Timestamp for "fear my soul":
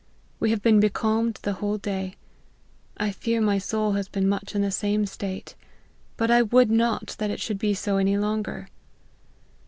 3.11-3.91